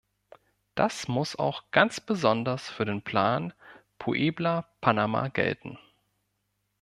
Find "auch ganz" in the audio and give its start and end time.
1.35-1.99